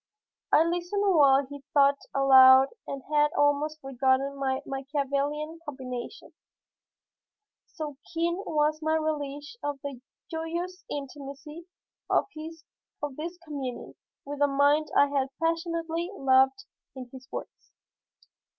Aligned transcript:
I 0.51 0.63
listened 0.63 1.03
while 1.13 1.45
he 1.45 1.61
thought 1.75 1.99
aloud 2.11 2.69
and 2.87 3.03
had 3.13 3.31
almost 3.37 3.79
forgotten 3.81 4.35
my 4.35 4.61
Machiavellian 4.65 5.59
combination, 5.63 6.33
so 7.67 7.97
keen 8.11 8.37
was 8.47 8.81
my 8.81 8.95
relish 8.97 9.57
of 9.61 9.79
the 9.83 10.01
joyous 10.31 10.83
intimacy 10.89 11.67
of 12.09 12.25
this 13.15 13.37
communion 13.45 13.93
with 14.25 14.41
a 14.41 14.47
mind 14.47 14.87
I 14.97 15.05
had 15.05 15.27
passionately 15.39 16.09
loved 16.15 16.65
in 16.95 17.07
his 17.13 17.27
works. 17.31 17.71